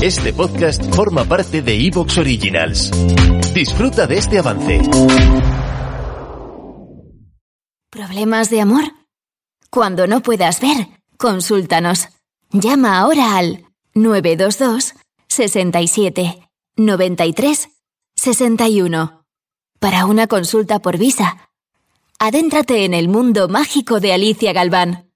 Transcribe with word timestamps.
Este 0.00 0.32
podcast 0.32 0.94
forma 0.94 1.24
parte 1.24 1.60
de 1.60 1.74
Evox 1.74 2.18
Originals. 2.18 2.92
Disfruta 3.52 4.06
de 4.06 4.18
este 4.18 4.38
avance. 4.38 4.80
¿Problemas 7.90 8.48
de 8.48 8.60
amor? 8.60 8.84
Cuando 9.70 10.06
no 10.06 10.20
puedas 10.20 10.60
ver, 10.60 10.86
consúltanos. 11.16 12.10
Llama 12.52 13.00
ahora 13.00 13.38
al 13.38 13.66
922 13.94 14.94
67 15.26 16.48
93 16.76 17.68
61 18.14 19.24
para 19.80 20.06
una 20.06 20.28
consulta 20.28 20.78
por 20.78 20.96
visa. 20.96 21.50
Adéntrate 22.20 22.84
en 22.84 22.94
el 22.94 23.08
mundo 23.08 23.48
mágico 23.48 23.98
de 23.98 24.12
Alicia 24.12 24.52
Galván. 24.52 25.10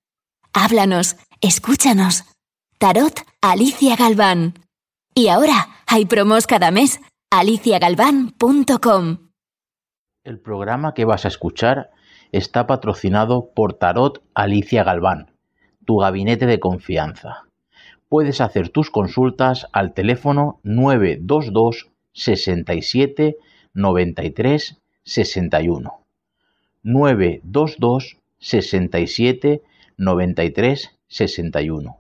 Háblanos, 0.53 1.15
escúchanos. 1.41 2.25
Tarot 2.79 3.21
Alicia 3.41 3.95
Galván. 3.95 4.55
Y 5.15 5.29
ahora 5.29 5.69
hay 5.87 6.07
promos 6.07 6.47
cada 6.47 6.71
mes. 6.71 7.01
aliciagalván.com. 7.31 9.19
El 10.25 10.39
programa 10.39 10.95
que 10.95 11.05
vas 11.05 11.25
a 11.25 11.29
escuchar 11.29 11.91
está 12.31 12.67
patrocinado 12.67 13.51
por 13.55 13.75
Tarot 13.75 14.23
Alicia 14.35 14.85
Galván, 14.85 15.33
tu 15.85 15.99
gabinete 15.99 16.47
de 16.47 16.61
confianza. 16.61 17.45
Puedes 18.09 18.41
hacer 18.41 18.71
tus 18.71 18.91
consultas 18.91 19.67
al 19.73 19.93
teléfono 19.93 20.61
922 20.63 21.91
67 22.13 23.37
93 23.75 24.79
61. 25.05 26.05
922 26.83 28.17
67 28.39 29.63
93 29.97 30.99
61 31.09 31.99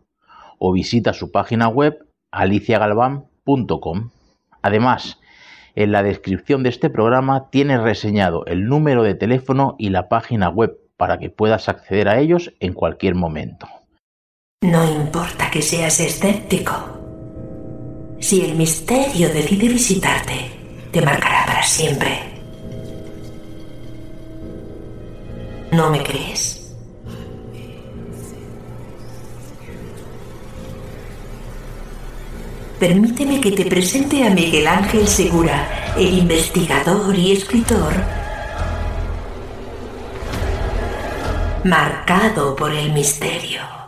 o 0.59 0.73
visita 0.73 1.12
su 1.12 1.31
página 1.31 1.69
web 1.69 2.06
aliciagalván.com. 2.33 4.11
Además, 4.63 5.21
en 5.75 5.93
la 5.93 6.03
descripción 6.03 6.62
de 6.62 6.70
este 6.70 6.91
programa 6.91 7.48
tienes 7.51 7.81
reseñado 7.81 8.45
el 8.47 8.67
número 8.67 9.03
de 9.03 9.15
teléfono 9.15 9.77
y 9.79 9.91
la 9.91 10.09
página 10.09 10.48
web 10.48 10.79
para 10.97 11.19
que 11.19 11.31
puedas 11.31 11.69
acceder 11.69 12.09
a 12.09 12.19
ellos 12.19 12.53
en 12.61 12.75
cualquier 12.75 13.15
momento. 13.15 13.69
No 14.62 14.84
importa 14.84 15.51
que 15.51 15.62
seas 15.62 15.98
escéptico. 16.01 16.73
Si 18.21 18.45
el 18.45 18.55
misterio 18.55 19.28
decide 19.28 19.69
visitarte, 19.69 20.34
te 20.93 21.03
marcará 21.03 21.45
para 21.47 21.62
siempre. 21.65 22.21
¿No 25.73 25.91
me 25.91 26.05
crees? 26.05 26.62
Permíteme 32.83 33.41
que 33.41 33.52
te 33.52 33.64
presente 33.66 34.27
a 34.27 34.30
Miguel 34.30 34.66
Ángel 34.66 35.06
Segura, 35.06 35.94
el 35.97 36.19
investigador 36.19 37.16
y 37.16 37.30
escritor 37.30 37.92
marcado 41.62 42.56
por 42.56 42.72
el 42.72 42.92
misterio. 42.92 43.81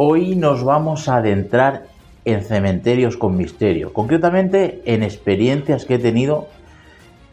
Hoy 0.00 0.36
nos 0.36 0.62
vamos 0.62 1.08
a 1.08 1.16
adentrar 1.16 1.86
en 2.24 2.44
cementerios 2.44 3.16
con 3.16 3.36
misterio, 3.36 3.92
concretamente 3.92 4.80
en 4.84 5.02
experiencias 5.02 5.84
que 5.84 5.96
he 5.96 5.98
tenido 5.98 6.46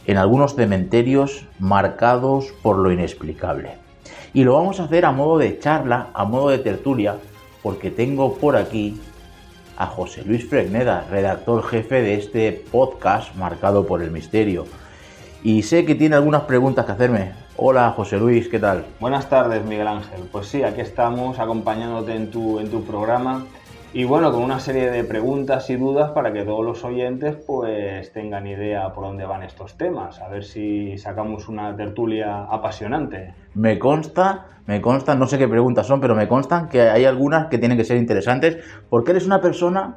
en 0.08 0.18
algunos 0.18 0.56
cementerios 0.56 1.46
marcados 1.60 2.56
por 2.64 2.78
lo 2.78 2.92
inexplicable. 2.92 3.74
Y 4.34 4.46
lo 4.46 4.54
vamos 4.54 4.80
a 4.80 4.86
hacer 4.86 5.06
a 5.06 5.12
modo 5.12 5.38
de 5.38 5.60
charla, 5.60 6.08
a 6.16 6.26
modo 6.26 6.50
de 6.50 6.58
tertulia, 6.58 7.18
porque 7.62 7.92
tengo 7.92 8.34
por 8.34 8.58
aquí 8.58 9.00
a 9.78 9.86
José 9.86 10.24
Luis 10.26 10.50
Fregneda, 10.50 11.06
redactor 11.12 11.68
jefe 11.68 12.02
de 12.02 12.16
este 12.16 12.52
podcast 12.72 13.36
marcado 13.36 13.86
por 13.86 14.02
el 14.02 14.10
misterio. 14.10 14.66
Y 15.44 15.62
sé 15.62 15.86
que 15.86 15.94
tiene 15.94 16.16
algunas 16.16 16.42
preguntas 16.46 16.88
que 16.88 16.94
hacerme. 16.94 17.45
Hola 17.58 17.92
José 17.92 18.18
Luis, 18.18 18.50
¿qué 18.50 18.60
tal? 18.60 18.84
Buenas 19.00 19.30
tardes 19.30 19.64
Miguel 19.64 19.88
Ángel. 19.88 20.24
Pues 20.30 20.48
sí, 20.48 20.64
aquí 20.64 20.82
estamos 20.82 21.40
acompañándote 21.40 22.14
en 22.14 22.30
tu, 22.30 22.60
en 22.60 22.70
tu 22.70 22.84
programa 22.84 23.46
y 23.94 24.04
bueno, 24.04 24.30
con 24.34 24.44
una 24.44 24.60
serie 24.60 24.92
de 24.92 25.06
preguntas 25.06 25.70
y 25.70 25.78
dudas 25.78 26.12
para 26.12 26.34
que 26.34 26.44
todos 26.44 26.66
los 26.66 26.84
oyentes 26.84 27.38
pues 27.48 28.12
tengan 28.12 28.46
idea 28.46 28.92
por 28.92 29.06
dónde 29.06 29.26
van 29.26 29.42
estos 29.42 29.78
temas, 29.78 30.20
a 30.20 30.28
ver 30.28 30.44
si 30.44 30.98
sacamos 30.98 31.48
una 31.48 31.74
tertulia 31.78 32.44
apasionante. 32.44 33.34
Me 33.54 33.80
consta, 33.80 34.48
me 34.68 34.82
consta, 34.82 35.16
no 35.16 35.26
sé 35.26 35.38
qué 35.38 35.48
preguntas 35.48 35.88
son, 35.88 36.02
pero 36.02 36.14
me 36.14 36.28
constan 36.28 36.68
que 36.68 36.82
hay 36.82 37.06
algunas 37.06 37.48
que 37.48 37.58
tienen 37.58 37.78
que 37.78 37.86
ser 37.86 37.96
interesantes 37.96 38.58
porque 38.90 39.12
eres 39.12 39.26
una 39.26 39.40
persona 39.40 39.96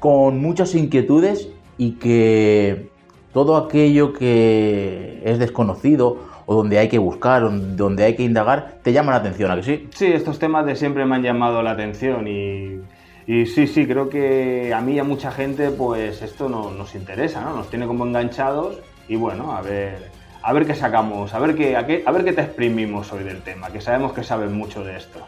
con 0.00 0.38
muchas 0.42 0.74
inquietudes 0.74 1.48
y 1.78 1.92
que 1.92 2.90
todo 3.32 3.56
aquello 3.56 4.12
que 4.12 5.22
es 5.24 5.38
desconocido 5.38 6.30
o 6.46 6.54
donde 6.54 6.78
hay 6.78 6.88
que 6.88 6.98
buscar, 6.98 7.48
donde 7.76 8.04
hay 8.04 8.16
que 8.16 8.22
indagar, 8.22 8.78
te 8.82 8.92
llama 8.92 9.12
la 9.12 9.18
atención, 9.18 9.50
¿a 9.50 9.56
que 9.56 9.62
sí? 9.62 9.88
Sí, 9.94 10.06
estos 10.06 10.38
temas 10.38 10.66
de 10.66 10.76
siempre 10.76 11.04
me 11.04 11.16
han 11.16 11.22
llamado 11.22 11.62
la 11.62 11.72
atención 11.72 12.26
y, 12.26 12.80
y 13.26 13.46
sí, 13.46 13.66
sí, 13.66 13.86
creo 13.86 14.08
que 14.08 14.72
a 14.74 14.80
mí 14.80 14.94
y 14.94 14.98
a 14.98 15.04
mucha 15.04 15.30
gente 15.30 15.70
pues 15.70 16.22
esto 16.22 16.48
no, 16.48 16.70
nos 16.70 16.94
interesa, 16.94 17.42
¿no? 17.42 17.56
Nos 17.56 17.70
tiene 17.70 17.86
como 17.86 18.06
enganchados 18.06 18.78
y 19.08 19.16
bueno, 19.16 19.52
a 19.52 19.62
ver, 19.62 20.10
a 20.42 20.52
ver 20.52 20.66
qué 20.66 20.74
sacamos, 20.74 21.34
a 21.34 21.38
ver 21.38 21.54
qué, 21.54 21.76
a, 21.76 21.86
qué, 21.86 22.02
a 22.04 22.10
ver 22.10 22.24
qué 22.24 22.32
te 22.32 22.42
exprimimos 22.42 23.12
hoy 23.12 23.24
del 23.24 23.42
tema, 23.42 23.70
que 23.70 23.80
sabemos 23.80 24.12
que 24.12 24.24
sabes 24.24 24.50
mucho 24.50 24.84
de 24.84 24.96
esto. 24.96 25.20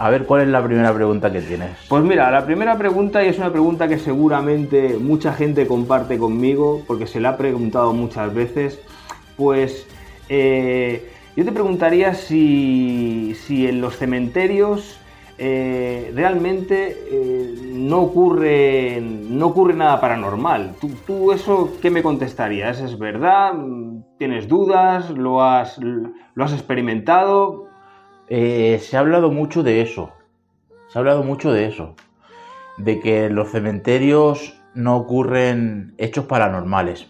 A 0.00 0.10
ver, 0.10 0.26
¿cuál 0.26 0.42
es 0.42 0.48
la 0.48 0.62
primera 0.62 0.94
pregunta 0.94 1.32
que 1.32 1.40
tienes? 1.40 1.70
Pues 1.88 2.04
mira, 2.04 2.30
la 2.30 2.46
primera 2.46 2.78
pregunta, 2.78 3.24
y 3.24 3.28
es 3.28 3.38
una 3.38 3.50
pregunta 3.50 3.88
que 3.88 3.98
seguramente 3.98 4.96
mucha 4.96 5.32
gente 5.32 5.66
comparte 5.66 6.18
conmigo, 6.18 6.84
porque 6.86 7.08
se 7.08 7.18
la 7.20 7.30
ha 7.30 7.36
preguntado 7.36 7.92
muchas 7.92 8.32
veces, 8.32 8.80
pues 9.36 9.88
eh, 10.28 11.10
yo 11.36 11.44
te 11.44 11.52
preguntaría 11.52 12.14
si, 12.14 13.34
en 13.48 13.80
los 13.80 13.96
cementerios 13.96 15.00
eh, 15.38 16.10
realmente 16.14 16.96
eh, 17.10 17.54
no, 17.72 18.02
ocurre, 18.02 19.00
no 19.00 19.46
ocurre 19.46 19.74
nada 19.74 20.00
paranormal. 20.00 20.74
¿Tú, 21.06 21.32
eso 21.32 21.72
qué 21.80 21.90
me 21.90 22.02
contestarías? 22.02 22.80
¿Es 22.80 22.98
verdad? 22.98 23.52
¿Tienes 24.18 24.48
dudas? 24.48 25.10
¿Lo 25.10 25.42
has, 25.42 25.78
lo 25.78 26.44
has 26.44 26.52
experimentado? 26.52 27.66
se 28.28 28.90
ha 28.94 28.98
hablado 28.98 29.30
mucho 29.30 29.62
de 29.62 29.80
eso. 29.80 30.12
Se 30.88 30.98
ha 30.98 31.00
hablado 31.00 31.22
mucho 31.22 31.50
de 31.50 31.66
eso. 31.66 31.94
De 32.76 33.00
que 33.00 33.26
en 33.26 33.34
los 33.34 33.50
cementerios 33.50 34.60
no 34.74 34.96
ocurren 34.96 35.94
hechos 35.96 36.26
paranormales. 36.26 37.06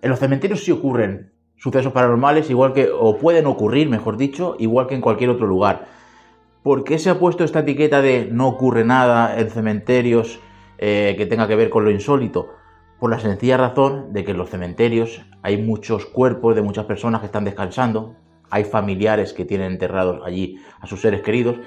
En 0.00 0.10
los 0.10 0.20
cementerios 0.20 0.64
sí 0.64 0.70
ocurren 0.70 1.31
sucesos 1.62 1.92
paranormales, 1.92 2.50
igual 2.50 2.72
que, 2.72 2.90
o 2.90 3.18
pueden 3.18 3.46
ocurrir, 3.46 3.88
mejor 3.88 4.16
dicho, 4.16 4.56
igual 4.58 4.88
que 4.88 4.96
en 4.96 5.00
cualquier 5.00 5.30
otro 5.30 5.46
lugar. 5.46 5.86
¿Por 6.64 6.82
qué 6.82 6.98
se 6.98 7.08
ha 7.08 7.20
puesto 7.20 7.44
esta 7.44 7.60
etiqueta 7.60 8.02
de 8.02 8.28
no 8.32 8.48
ocurre 8.48 8.84
nada 8.84 9.38
en 9.38 9.48
cementerios 9.48 10.40
eh, 10.78 11.14
que 11.16 11.26
tenga 11.26 11.46
que 11.46 11.54
ver 11.54 11.70
con 11.70 11.84
lo 11.84 11.92
insólito? 11.92 12.48
Por 12.98 13.10
la 13.12 13.20
sencilla 13.20 13.58
razón 13.58 14.12
de 14.12 14.24
que 14.24 14.32
en 14.32 14.38
los 14.38 14.50
cementerios 14.50 15.24
hay 15.42 15.62
muchos 15.62 16.04
cuerpos 16.06 16.56
de 16.56 16.62
muchas 16.62 16.86
personas 16.86 17.20
que 17.20 17.26
están 17.26 17.44
descansando, 17.44 18.16
hay 18.50 18.64
familiares 18.64 19.32
que 19.32 19.44
tienen 19.44 19.70
enterrados 19.70 20.20
allí 20.24 20.58
a 20.80 20.88
sus 20.88 21.00
seres 21.00 21.22
queridos, 21.22 21.58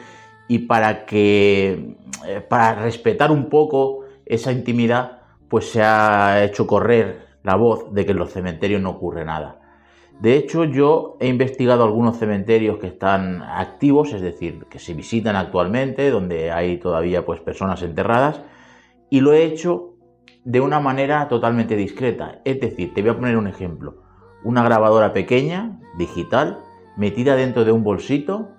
y 0.50 0.60
para 0.60 1.06
que, 1.06 1.96
eh, 2.28 2.42
para 2.42 2.75
respetar 2.75 3.31
un 3.31 3.48
poco 3.48 4.02
esa 4.25 4.52
intimidad, 4.52 5.22
pues 5.48 5.72
se 5.72 5.81
ha 5.81 6.44
hecho 6.44 6.68
correr 6.68 7.28
la 7.44 7.56
voz 7.56 7.94
de 7.94 8.06
que 8.06 8.12
en 8.12 8.18
los 8.18 8.34
cementerios 8.34 8.81
no 8.81 8.90
ocurre 8.90 9.24
nada. 9.24 9.62
De 10.20 10.38
hecho, 10.38 10.64
yo 10.64 11.18
he 11.20 11.28
investigado 11.28 11.84
algunos 11.84 12.18
cementerios 12.18 12.80
que 12.80 12.88
están 12.88 13.42
activos, 13.42 14.14
es 14.14 14.22
decir, 14.22 14.66
que 14.70 14.80
se 14.80 14.94
visitan 14.94 15.36
actualmente, 15.36 16.10
donde 16.10 16.52
hay 16.52 16.78
todavía 16.78 17.26
pues, 17.26 17.42
personas 17.42 17.82
enterradas, 17.82 18.42
y 19.10 19.20
lo 19.20 19.34
he 19.34 19.44
hecho 19.44 19.96
de 20.46 20.62
una 20.62 20.80
manera 20.80 21.28
totalmente 21.28 21.76
discreta. 21.76 22.40
Es 22.46 22.60
decir, 22.62 22.94
te 22.94 23.02
voy 23.02 23.12
a 23.12 23.16
poner 23.16 23.36
un 23.36 23.48
ejemplo. 23.48 23.98
Una 24.44 24.64
grabadora 24.64 25.12
pequeña, 25.12 25.80
digital, 25.98 26.60
metida 26.96 27.36
dentro 27.36 27.66
de 27.66 27.72
un 27.72 27.84
bolsito 27.84 28.50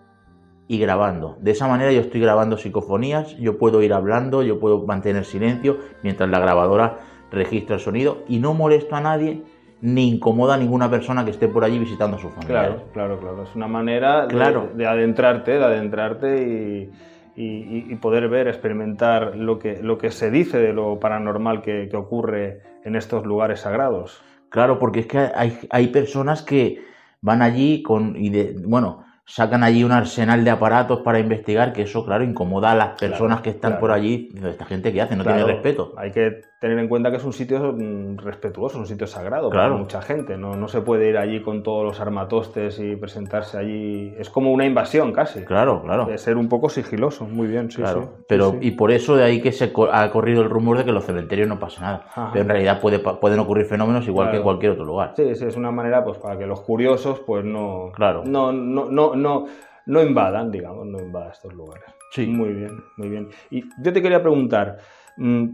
y 0.68 0.78
grabando. 0.78 1.38
De 1.40 1.52
esa 1.52 1.68
manera 1.68 1.92
yo 1.92 2.00
estoy 2.00 2.20
grabando 2.20 2.58
psicofonías, 2.58 3.36
yo 3.38 3.56
puedo 3.56 3.82
ir 3.82 3.92
hablando, 3.92 4.42
yo 4.42 4.58
puedo 4.58 4.84
mantener 4.84 5.24
silencio 5.24 5.78
mientras 6.02 6.28
la 6.28 6.40
grabadora 6.40 6.98
registra 7.30 7.76
el 7.76 7.80
sonido 7.80 8.24
y 8.28 8.38
no 8.38 8.52
molesto 8.52 8.94
a 8.96 9.00
nadie 9.00 9.42
ni 9.80 10.08
incomoda 10.08 10.54
a 10.54 10.56
ninguna 10.58 10.90
persona 10.90 11.24
que 11.24 11.30
esté 11.30 11.48
por 11.48 11.64
allí 11.64 11.78
visitando 11.78 12.16
a 12.16 12.20
su 12.20 12.30
familia. 12.30 12.60
Claro, 12.60 12.82
claro, 12.92 13.20
claro. 13.20 13.42
Es 13.42 13.54
una 13.54 13.68
manera 13.68 14.22
de, 14.22 14.28
Claro. 14.28 14.70
de 14.74 14.86
adentrarte, 14.86 15.52
de 15.58 15.64
adentrarte 15.64 16.90
y, 17.36 17.40
y- 17.42 17.92
y 17.92 17.94
poder 17.96 18.28
ver, 18.28 18.48
experimentar 18.48 19.36
lo 19.36 19.58
que, 19.58 19.82
lo 19.82 19.98
que 19.98 20.10
se 20.10 20.30
dice 20.30 20.58
de 20.58 20.72
lo 20.72 20.98
paranormal 20.98 21.60
que, 21.62 21.88
que 21.90 21.96
ocurre 21.96 22.62
en 22.84 22.96
estos 22.96 23.26
lugares 23.26 23.60
sagrados. 23.60 24.22
Claro, 24.48 24.78
porque 24.78 25.00
es 25.00 25.06
que 25.06 25.18
hay, 25.34 25.58
hay 25.70 25.88
personas 25.88 26.42
que 26.42 26.82
van 27.20 27.42
allí 27.42 27.82
con 27.82 28.16
y 28.16 28.30
de, 28.30 28.56
bueno, 28.64 29.04
sacan 29.26 29.64
allí 29.64 29.82
un 29.82 29.92
arsenal 29.92 30.44
de 30.44 30.50
aparatos 30.50 31.00
para 31.00 31.18
investigar, 31.18 31.72
que 31.72 31.82
eso, 31.82 32.04
claro, 32.04 32.22
incomoda 32.24 32.70
a 32.70 32.74
las 32.76 32.88
personas 32.98 33.38
Claro, 33.38 33.42
que 33.42 33.50
están 33.50 33.70
claro. 33.72 33.80
por 33.80 33.90
allí. 33.90 34.28
Esta 34.44 34.64
gente 34.64 34.92
que 34.92 35.02
hace, 35.02 35.16
no 35.16 35.24
Claro, 35.24 35.38
tiene 35.38 35.52
respeto. 35.54 35.92
Hay 35.96 36.12
que 36.12 36.42
tener 36.60 36.78
en 36.78 36.88
cuenta 36.88 37.10
que 37.10 37.16
es 37.18 37.24
un 37.24 37.32
sitio 37.32 37.72
mm, 37.76 38.18
respetuoso, 38.18 38.78
un 38.78 38.86
sitio 38.86 39.06
sagrado 39.06 39.50
para 39.50 39.70
mucha 39.70 40.00
gente. 40.00 40.36
No, 40.38 40.54
no 40.54 40.68
se 40.68 40.80
puede 40.80 41.08
ir 41.10 41.18
allí 41.18 41.42
con 41.42 41.62
todos 41.64 41.84
los 41.84 42.00
armatostes 42.00 42.78
y 42.78 42.96
presentarse 42.96 43.58
allí. 43.58 44.14
Es 44.16 44.30
como 44.30 44.52
una 44.52 44.64
invasión 44.64 45.12
casi. 45.12 45.40
Claro, 45.44 45.82
claro. 45.82 46.06
De 46.06 46.18
ser 46.18 46.36
un 46.36 46.48
poco 46.48 46.68
sigiloso, 46.68 47.24
muy 47.26 47.46
bien, 47.48 47.70
sí, 47.70 47.82
Claro, 47.82 48.02
sí. 48.18 48.24
pero 48.28 48.52
Sí, 48.52 48.58
y 48.62 48.70
por 48.72 48.92
eso 48.92 49.16
de 49.16 49.24
ahí 49.24 49.40
que 49.42 49.50
se 49.52 49.72
ha 49.92 50.10
corrido 50.10 50.42
el 50.42 50.48
rumor 50.50 50.78
de 50.78 50.84
que 50.84 50.90
en 50.90 50.94
los 50.94 51.04
cementerios 51.04 51.48
no 51.48 51.58
pasa 51.58 51.80
nada. 51.80 52.04
Ajá. 52.06 52.30
Pero 52.32 52.42
en 52.42 52.48
realidad 52.48 52.80
puede, 52.80 53.00
pueden 53.00 53.40
ocurrir 53.40 53.66
fenómenos 53.66 54.06
igual 54.06 54.30
que 54.30 54.36
en 54.38 54.42
cualquier 54.44 54.72
otro 54.72 54.84
lugar. 54.84 55.12
Sí, 55.16 55.34
sí, 55.34 55.44
es 55.44 55.56
una 55.56 55.72
manera 55.72 56.04
pues 56.04 56.18
para 56.18 56.38
que 56.38 56.46
los 56.46 56.60
curiosos 56.62 57.20
pues 57.26 57.44
no, 57.44 57.90
Claro. 57.94 58.22
no, 58.24 58.52
no, 58.52 58.86
no, 58.88 59.15
no, 59.16 59.46
no 59.86 60.02
invadan, 60.02 60.50
digamos, 60.50 60.86
no 60.86 61.00
invadan 61.00 61.32
estos 61.32 61.52
lugares. 61.54 61.84
Sí. 62.12 62.26
Muy 62.26 62.52
bien, 62.52 62.70
muy 62.96 63.08
bien. 63.08 63.28
Y 63.50 63.64
yo 63.82 63.92
te 63.92 64.00
quería 64.02 64.20
preguntar, 64.22 64.78
mm, 65.16 65.46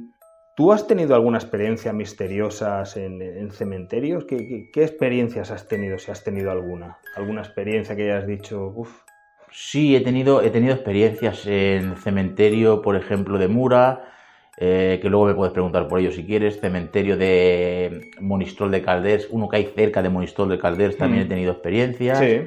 ¿tú 0.56 0.72
has 0.72 0.86
tenido 0.86 1.14
alguna 1.14 1.38
experiencia 1.38 1.92
misteriosas 1.92 2.96
en, 2.96 3.22
en 3.22 3.50
cementerios? 3.50 4.24
¿Qué, 4.24 4.36
qué, 4.36 4.70
qué 4.72 4.82
experiencias 4.82 5.50
has 5.50 5.66
tenido, 5.68 5.98
si 5.98 6.10
has 6.10 6.22
tenido 6.22 6.50
alguna? 6.50 6.98
¿Alguna 7.16 7.40
experiencia 7.40 7.96
que 7.96 8.10
hayas 8.12 8.26
dicho, 8.26 8.72
uff, 8.74 9.02
Sí, 9.54 9.94
he 9.94 10.00
tenido, 10.00 10.40
he 10.40 10.48
tenido 10.48 10.72
experiencias 10.72 11.46
en 11.46 11.96
cementerio, 11.98 12.80
por 12.80 12.96
ejemplo, 12.96 13.36
de 13.36 13.48
Mura, 13.48 14.02
eh, 14.56 14.98
que 15.02 15.10
luego 15.10 15.26
me 15.26 15.34
puedes 15.34 15.52
preguntar 15.52 15.88
por 15.88 16.00
ello 16.00 16.10
si 16.10 16.24
quieres, 16.24 16.58
cementerio 16.58 17.18
de 17.18 18.10
Monistrol 18.18 18.70
de 18.70 18.80
Calders, 18.80 19.28
uno 19.30 19.50
que 19.50 19.58
hay 19.58 19.64
cerca 19.66 20.00
de 20.02 20.08
Monistrol 20.08 20.48
de 20.48 20.58
Calders, 20.58 20.96
también 20.96 21.24
Mm. 21.24 21.26
he 21.26 21.28
tenido 21.28 21.52
experiencias. 21.52 22.18
Sí. 22.18 22.40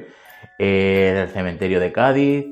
Eh, 0.58 1.10
en 1.12 1.16
el 1.18 1.28
cementerio 1.28 1.80
de 1.80 1.92
Cádiz, 1.92 2.46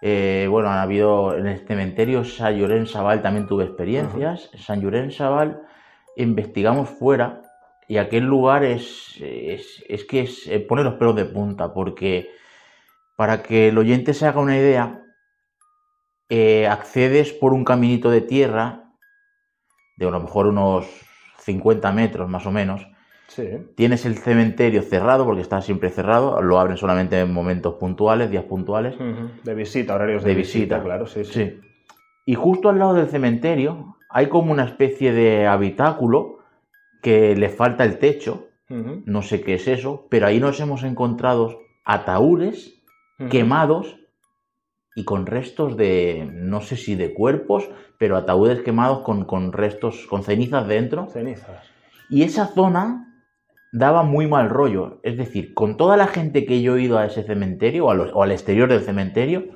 eh, 0.00 0.46
bueno, 0.50 0.70
han 0.70 0.78
habido 0.78 1.36
en 1.36 1.46
el 1.46 1.66
cementerio 1.66 2.24
San 2.24 2.56
Llorén 2.56 2.86
Sabal 2.86 3.22
también 3.22 3.46
tuve 3.46 3.64
experiencias. 3.64 4.50
San 4.56 4.80
Llorén 4.80 5.10
Sabal 5.12 5.60
investigamos 6.16 6.88
fuera 6.90 7.42
y 7.88 7.98
aquel 7.98 8.24
lugar 8.24 8.64
es, 8.64 9.16
es, 9.20 9.82
es 9.88 10.04
que 10.04 10.22
es- 10.22 10.46
eh, 10.48 10.60
pone 10.60 10.82
los 10.84 10.94
pelos 10.94 11.16
de 11.16 11.24
punta 11.26 11.72
porque 11.74 12.30
para 13.16 13.42
que 13.42 13.68
el 13.68 13.78
oyente 13.78 14.14
se 14.14 14.26
haga 14.26 14.40
una 14.40 14.56
idea, 14.56 15.02
eh, 16.28 16.66
accedes 16.66 17.32
por 17.32 17.52
un 17.52 17.64
caminito 17.64 18.10
de 18.10 18.22
tierra 18.22 18.92
de 19.96 20.06
a 20.06 20.10
lo 20.10 20.20
mejor 20.20 20.46
unos 20.46 20.86
50 21.38 21.92
metros 21.92 22.28
más 22.28 22.46
o 22.46 22.50
menos. 22.50 22.86
Sí. 23.34 23.48
Tienes 23.76 24.04
el 24.04 24.18
cementerio 24.18 24.82
cerrado 24.82 25.24
porque 25.24 25.40
está 25.40 25.62
siempre 25.62 25.88
cerrado, 25.88 26.42
lo 26.42 26.58
abren 26.58 26.76
solamente 26.76 27.18
en 27.18 27.32
momentos 27.32 27.74
puntuales, 27.74 28.30
días 28.30 28.44
puntuales. 28.44 28.94
De 29.42 29.54
visita, 29.54 29.94
horarios 29.94 30.22
de, 30.22 30.30
De 30.30 30.34
visita, 30.36 30.76
visita. 30.76 30.82
claro, 30.82 31.06
sí, 31.06 31.24
sí. 31.24 31.32
Sí. 31.32 31.60
Y 32.26 32.34
justo 32.34 32.68
al 32.68 32.78
lado 32.78 32.94
del 32.94 33.08
cementerio 33.08 33.96
hay 34.10 34.26
como 34.28 34.52
una 34.52 34.64
especie 34.64 35.12
de 35.12 35.46
habitáculo 35.46 36.40
que 37.02 37.34
le 37.34 37.48
falta 37.48 37.84
el 37.84 37.98
techo, 37.98 38.48
no 38.68 39.22
sé 39.22 39.40
qué 39.40 39.54
es 39.54 39.66
eso, 39.68 40.06
pero 40.08 40.26
ahí 40.26 40.38
nos 40.40 40.60
hemos 40.60 40.82
encontrado 40.82 41.58
ataúdes 41.84 42.82
quemados 43.30 43.98
y 44.94 45.04
con 45.04 45.26
restos 45.26 45.76
de, 45.76 46.28
no 46.32 46.60
sé 46.60 46.76
si 46.76 46.94
de 46.94 47.12
cuerpos, 47.14 47.68
pero 47.98 48.16
ataúdes 48.16 48.60
quemados 48.60 49.00
con, 49.00 49.24
con 49.24 49.52
restos, 49.52 50.06
con 50.06 50.22
cenizas 50.22 50.68
dentro. 50.68 51.06
Cenizas. 51.08 51.66
Y 52.10 52.22
esa 52.24 52.46
zona 52.46 53.11
daba 53.72 54.02
muy 54.02 54.26
mal 54.26 54.50
rollo. 54.50 55.00
Es 55.02 55.16
decir, 55.16 55.54
con 55.54 55.76
toda 55.76 55.96
la 55.96 56.06
gente 56.06 56.44
que 56.44 56.60
yo 56.62 56.76
he 56.76 56.82
ido 56.82 56.98
a 56.98 57.06
ese 57.06 57.22
cementerio 57.22 57.86
o, 57.86 57.90
a 57.90 57.94
los- 57.94 58.10
o 58.14 58.22
al 58.22 58.30
exterior 58.30 58.68
del 58.68 58.82
cementerio, 58.82 59.46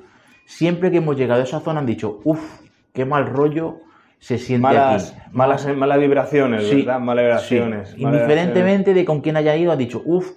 siempre 0.45 0.91
que 0.91 0.97
hemos 0.97 1.15
llegado 1.15 1.41
a 1.41 1.43
esa 1.43 1.59
zona 1.59 1.79
han 1.79 1.85
dicho, 1.85 2.19
uff, 2.23 2.61
qué 2.93 3.05
mal 3.05 3.27
rollo 3.27 3.81
se 4.19 4.39
siente 4.39 4.63
Malas, 4.63 5.11
aquí. 5.15 5.29
malas, 5.31 5.77
malas 5.77 5.99
vibraciones, 5.99 6.67
Sí, 6.67 6.77
¿verdad? 6.77 6.99
Malas 6.99 7.43
Sí. 7.43 7.55
vibraciones. 7.55 7.97
malas 7.99 8.21
Indiferentemente 8.21 8.93
de 8.95 9.05
con 9.05 9.21
quién 9.21 9.37
haya 9.37 9.55
ido, 9.55 9.71
ha 9.71 9.75
dicho, 9.75 10.01
uff, 10.03 10.31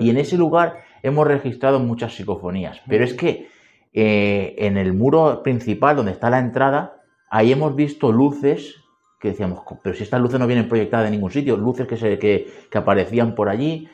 y 0.00 0.10
en 0.10 0.16
ese 0.18 0.36
lugar 0.36 0.78
hemos 1.02 1.26
registrado 1.26 1.78
muchas 1.78 2.14
psicofonías. 2.14 2.80
Pero 2.88 3.04
es 3.04 3.14
que 3.14 3.46
eh, 3.92 4.56
en 4.58 4.76
el 4.76 4.92
muro 4.92 5.42
principal, 5.44 5.94
donde 5.94 6.10
está 6.10 6.28
la 6.30 6.40
entrada, 6.40 6.96
ahí 7.30 7.52
hemos 7.52 7.76
visto 7.76 8.10
luces 8.10 8.74
que 9.24 9.30
decíamos, 9.30 9.62
"Co- 9.64 9.78
pero 9.82 9.96
si 9.96 10.02
estas 10.04 10.20
luces 10.20 10.38
no 10.38 10.46
vienen 10.46 10.68
proyectadas 10.68 11.06
de 11.06 11.10
ningún 11.10 11.30
sitio, 11.30 11.56
luces 11.56 11.86
que, 11.88 11.96
se, 11.96 12.18
que, 12.18 12.46
que 12.70 12.78
aparecían 12.78 13.34
por 13.34 13.48
allí, 13.48 13.88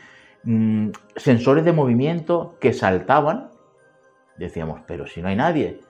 mm, 0.44 0.88
sensores 1.16 1.64
de 1.64 1.72
movimiento 1.72 2.56
que 2.60 2.72
saltaban. 2.72 3.48
Decíamos, 4.36 4.80
pero 4.86 5.06
si 5.06 5.22
no 5.22 5.28
hay 5.28 5.36
nadie. 5.36 5.80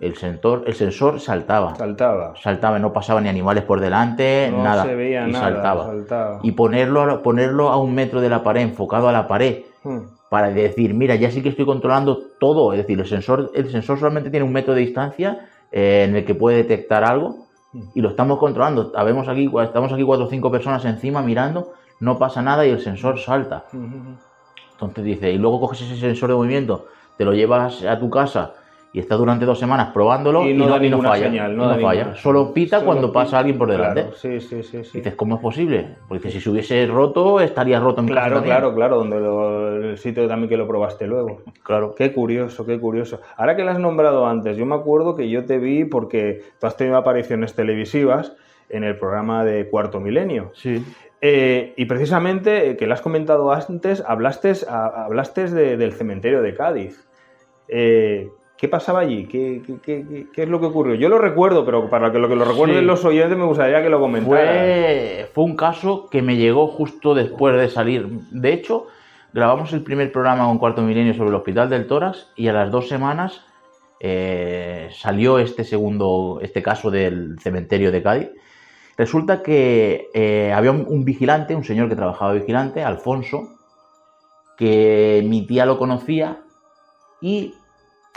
El 0.00 0.16
sensor, 0.16 0.64
el 0.66 0.74
sensor 0.74 1.20
saltaba. 1.20 1.74
Saltaba. 1.76 2.34
Saltaba, 2.42 2.78
no 2.78 2.92
pasaban 2.92 3.22
ni 3.24 3.30
animales 3.30 3.64
por 3.64 3.80
delante, 3.80 4.48
No 4.50 4.62
nada. 4.62 4.82
se 4.84 4.94
veía 4.94 5.26
y 5.28 5.32
nada. 5.32 5.44
saltaba. 5.52 5.86
saltaba. 5.86 6.40
Y 6.42 6.52
ponerlo, 6.52 7.22
ponerlo 7.22 7.68
a 7.70 7.78
un 7.78 7.94
metro 7.94 8.20
de 8.20 8.28
la 8.28 8.42
pared, 8.42 8.62
enfocado 8.62 9.08
a 9.08 9.12
la 9.12 9.26
pared, 9.28 9.62
Hmm. 9.84 10.00
para 10.28 10.50
decir, 10.50 10.92
mira, 10.92 11.14
ya 11.14 11.30
sí 11.30 11.40
que 11.42 11.48
estoy 11.50 11.64
controlando 11.64 12.18
todo. 12.40 12.72
Es 12.72 12.78
decir, 12.78 12.98
el 12.98 13.06
sensor, 13.06 13.50
el 13.54 13.70
sensor 13.70 13.98
solamente 13.98 14.28
tiene 14.30 14.44
un 14.44 14.52
metro 14.52 14.74
de 14.74 14.80
distancia 14.80 15.46
eh, 15.72 16.04
en 16.08 16.16
el 16.16 16.24
que 16.24 16.34
puede 16.34 16.56
detectar 16.58 17.04
algo 17.04 17.45
y 17.94 18.00
lo 18.00 18.10
estamos 18.10 18.38
controlando. 18.38 18.92
Habemos 18.96 19.28
aquí, 19.28 19.50
estamos 19.62 19.92
aquí 19.92 20.02
cuatro 20.02 20.26
o 20.26 20.28
cinco 20.28 20.50
personas 20.50 20.84
encima 20.84 21.22
mirando, 21.22 21.72
no 22.00 22.18
pasa 22.18 22.42
nada 22.42 22.66
y 22.66 22.70
el 22.70 22.80
sensor 22.80 23.18
salta. 23.18 23.64
Hmm. 23.72 24.14
Entonces 24.72 25.04
dice, 25.04 25.32
y 25.32 25.38
luego 25.38 25.60
coges 25.60 25.82
ese 25.82 25.96
sensor 25.96 26.30
de 26.30 26.34
movimiento, 26.36 26.86
te 27.16 27.24
lo 27.24 27.32
llevas 27.32 27.82
a 27.84 27.98
tu 27.98 28.10
casa 28.10 28.54
y 28.96 29.00
estás 29.00 29.18
durante 29.18 29.44
dos 29.44 29.58
semanas 29.58 29.90
probándolo 29.92 30.46
Y 30.46 30.52
y 30.52 30.54
no 30.54 30.64
no, 30.64 30.78
da 30.78 30.82
y 30.86 30.88
no 30.88 31.02
falla. 31.02 31.26
señal, 31.26 31.52
y 31.52 31.56
no 31.56 31.64
no 31.64 31.68
da 31.68 31.74
falla. 31.78 32.00
ninguna 32.04 32.16
Solo 32.16 32.54
pita 32.54 32.78
Solo 32.78 32.86
cuando 32.86 33.08
pita, 33.08 33.20
pasa 33.24 33.38
alguien 33.40 33.58
por 33.58 33.70
delante. 33.70 34.00
Claro, 34.04 34.16
sí, 34.16 34.40
sí, 34.40 34.62
sí. 34.62 34.84
sí. 34.84 34.98
Dices, 34.98 35.14
¿cómo 35.16 35.34
es 35.34 35.42
posible? 35.42 35.96
Porque 36.08 36.30
si 36.30 36.40
se 36.40 36.48
hubiese 36.48 36.86
roto, 36.86 37.38
estaría 37.40 37.78
roto 37.78 38.00
en 38.00 38.06
mi 38.06 38.14
casa 38.14 38.28
Claro, 38.28 38.42
claro, 38.42 38.74
claro, 38.74 38.96
donde 38.96 39.20
lo- 39.20 39.76
el 39.90 39.98
sitio 39.98 40.26
también 40.26 40.48
que 40.48 40.56
lo 40.56 40.66
probaste 40.66 41.06
luego. 41.06 41.42
Claro. 41.62 41.94
Qué 41.94 42.10
curioso, 42.14 42.64
qué 42.64 42.80
curioso. 42.80 43.20
Ahora 43.36 43.54
que 43.54 43.64
lo 43.64 43.70
has 43.70 43.78
nombrado 43.78 44.26
antes, 44.26 44.56
yo 44.56 44.64
me 44.64 44.76
acuerdo 44.76 45.14
que 45.14 45.28
yo 45.28 45.44
te 45.44 45.58
vi 45.58 45.84
porque 45.84 46.40
tú 46.58 46.66
has 46.66 46.78
tenido 46.78 46.96
apariciones 46.96 47.54
televisivas 47.54 48.34
en 48.70 48.82
el 48.82 48.96
programa 48.98 49.44
de 49.44 49.68
Cuarto 49.68 50.00
Milenio. 50.00 50.52
Sí. 50.54 50.82
Eh, 51.20 51.74
y 51.76 51.84
precisamente, 51.84 52.70
eh, 52.70 52.76
que 52.78 52.86
lo 52.86 52.94
has 52.94 53.02
comentado 53.02 53.52
antes, 53.52 54.02
hablaste, 54.08 54.52
hablaste 54.70 55.48
de- 55.50 55.76
del 55.76 55.92
cementerio 55.92 56.40
de 56.40 56.54
Cádiz. 56.54 57.06
Eh, 57.68 58.30
¿Qué 58.56 58.68
pasaba 58.68 59.00
allí? 59.00 59.26
¿Qué, 59.26 59.62
qué- 59.66 59.78
qué- 59.82 60.06
qué- 60.08 60.26
qué 60.32 60.42
es 60.44 60.48
lo 60.48 60.58
que 60.60 60.66
ocurrió? 60.66 60.94
Yo 60.94 61.08
lo 61.10 61.18
recuerdo, 61.18 61.64
pero 61.66 61.90
para 61.90 62.10
que 62.10 62.18
lo 62.18 62.28
que 62.28 62.36
lo 62.36 62.44
recuerden 62.46 62.78
Sí. 62.78 62.84
los 62.84 63.04
oyentes 63.04 63.36
me 63.36 63.44
gustaría 63.44 63.82
que 63.82 63.90
lo 63.90 64.00
comentaras. 64.00 64.48
Fue, 64.56 65.30
fue 65.34 65.44
un 65.44 65.56
caso 65.56 66.08
que 66.10 66.22
me 66.22 66.36
llegó 66.36 66.66
justo 66.68 67.14
después 67.14 67.54
de 67.56 67.68
salir. 67.68 68.08
De 68.30 68.52
hecho, 68.54 68.86
grabamos 69.34 69.72
el 69.74 69.82
primer 69.82 70.10
programa 70.10 70.46
con 70.46 70.58
Cuarto 70.58 70.80
Milenio 70.80 71.12
sobre 71.12 71.28
el 71.28 71.34
Hospital 71.34 71.68
del 71.68 71.86
Tórax 71.86 72.32
y 72.34 72.48
a 72.48 72.54
las 72.54 72.70
dos 72.70 72.88
semanas 72.88 73.42
eh, 74.00 74.88
salió 74.92 75.38
este 75.38 75.62
segundo, 75.64 76.38
este 76.42 76.62
caso 76.62 76.90
del 76.90 77.38
cementerio 77.40 77.92
de 77.92 78.02
Cádiz. 78.02 78.28
Resulta 78.96 79.42
que 79.42 80.08
eh, 80.14 80.52
había 80.54 80.70
un, 80.70 80.86
un 80.88 81.04
vigilante, 81.04 81.54
un 81.54 81.64
señor 81.64 81.90
que 81.90 81.96
trabajaba 81.96 82.32
vigilante, 82.32 82.82
Alfonso, 82.82 83.50
que 84.56 85.22
mi 85.26 85.46
tía 85.46 85.66
lo 85.66 85.78
conocía 85.78 86.40
y 87.20 87.54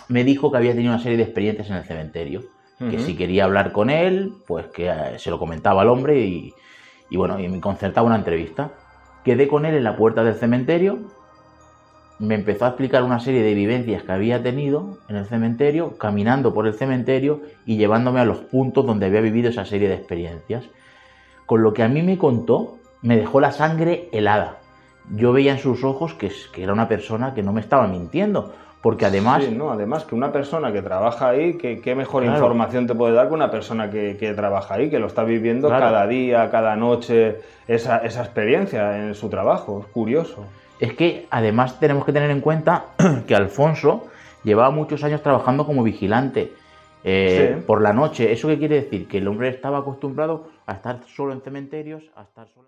me 0.08 0.24
dijo 0.24 0.52
que 0.52 0.58
había 0.58 0.74
tenido 0.74 0.94
una 0.94 1.02
serie 1.02 1.18
de 1.18 1.24
experiencias 1.24 1.70
en 1.70 1.76
el 1.76 1.84
cementerio 1.84 2.44
que 2.90 3.00
si 3.00 3.18
quería 3.18 3.44
hablar 3.44 3.74
con 3.74 3.90
él, 3.90 4.36
pues 4.48 4.68
que 4.68 4.90
eh, 4.90 5.20
se 5.20 5.30
lo 5.30 5.38
comentaba 5.38 5.82
al 5.82 5.90
hombre 5.90 6.22
y, 6.22 6.54
y 7.10 7.18
bueno, 7.18 7.38
y 7.38 7.50
me 7.50 7.60
concertaba 7.60 8.08
una 8.08 8.16
entrevista. 8.16 8.72
Quedé 9.26 9.50
con 9.50 9.66
él 9.66 9.76
en 9.76 9.84
la 9.84 9.98
puerta 9.98 10.24
del 10.24 10.36
cementerio, 10.36 11.00
me 12.20 12.36
empezó 12.36 12.66
a 12.66 12.70
explicar 12.70 13.04
una 13.04 13.20
serie 13.20 13.44
de 13.44 13.54
vivencias 13.54 14.04
que 14.04 14.12
había 14.12 14.44
tenido 14.44 14.98
en 15.08 15.18
el 15.18 15.26
cementerio, 15.26 15.98
caminando 15.98 16.54
por 16.54 16.68
el 16.68 16.74
cementerio 16.74 17.42
y 17.66 17.78
llevándome 17.78 18.20
a 18.20 18.26
los 18.26 18.40
puntos 18.40 18.86
donde 18.86 19.06
había 19.06 19.22
vivido 19.22 19.50
esa 19.50 19.66
serie 19.66 19.88
de 19.88 19.96
experiencias. 19.96 20.66
Con 21.46 21.64
lo 21.64 21.74
que 21.74 21.84
a 21.84 21.88
mí 21.88 22.02
me 22.02 22.18
contó, 22.18 22.78
me 23.02 23.18
dejó 23.18 23.40
la 23.40 23.52
sangre 23.52 24.10
helada. 24.12 24.60
yo 25.12 25.34
veía 25.34 25.54
en 25.54 25.60
sus 25.60 25.84
ojos 25.84 26.14
que, 26.14 26.32
que 26.54 26.64
era 26.64 26.74
una 26.74 26.88
persona 26.88 27.34
que 27.34 27.42
no 27.42 27.52
me 27.52 27.62
estaba 27.62 27.88
mintiendo. 27.88 28.54
Porque 28.82 29.06
además... 29.06 29.44
Sí, 29.44 29.54
no, 29.54 29.72
además 29.72 30.06
que 30.06 30.16
una 30.16 30.32
persona 30.32 30.72
que 30.72 30.82
trabaja 30.82 31.30
ahí, 31.30 31.58
que, 31.58 31.82
qué 31.82 31.96
mejor 31.96 32.24
información 32.24 32.88
te 32.88 32.96
puede 32.96 33.14
dar 33.14 33.28
que 33.28 33.34
una 33.34 33.52
persona 33.52 33.90
que, 33.90 34.16
que 34.18 34.34
trabaja 34.34 34.76
ahí, 34.76 34.90
que 34.90 35.00
lo 35.00 35.08
está 35.08 35.24
viviendo 35.24 35.68
cada 35.70 36.08
día, 36.08 36.50
cada 36.50 36.76
noche, 36.76 37.40
esa, 37.68 37.98
esa 37.98 38.22
experiencia 38.22 38.98
en 38.98 39.16
su 39.16 39.30
trabajo. 39.30 39.82
Es 39.86 39.92
curioso. 39.92 40.46
Es 40.80 40.94
que 40.94 41.28
además 41.30 41.80
tenemos 41.80 42.06
que 42.06 42.14
tener 42.14 42.32
en 42.32 42.40
cuenta 42.40 42.86
que 43.28 43.36
Alfonso 43.36 44.08
llevaba 44.44 44.72
muchos 44.72 45.04
años 45.04 45.22
trabajando 45.22 45.66
como 45.66 45.84
vigilante 45.84 46.54
eh, 47.04 47.62
por 47.68 47.82
la 47.82 47.92
noche. 47.92 48.32
¿Eso 48.32 48.48
qué 48.48 48.58
quiere 48.58 48.76
decir? 48.82 49.08
Que 49.08 49.18
el 49.18 49.28
hombre 49.28 49.50
estaba 49.50 49.80
acostumbrado 49.80 50.48
a 50.66 50.74
estar 50.74 51.02
solo 51.04 51.34
en 51.34 51.42
cementerios, 51.42 52.04
a 52.16 52.24
estar 52.24 52.48
solo... 52.48 52.68